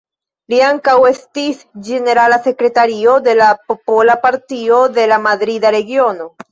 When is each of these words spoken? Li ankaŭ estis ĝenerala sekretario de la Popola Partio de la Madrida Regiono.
Li 0.53 0.61
ankaŭ 0.67 0.95
estis 1.09 1.59
ĝenerala 1.89 2.41
sekretario 2.47 3.15
de 3.29 3.39
la 3.43 3.53
Popola 3.69 4.21
Partio 4.29 4.85
de 4.99 5.11
la 5.15 5.25
Madrida 5.29 5.79
Regiono. 5.83 6.33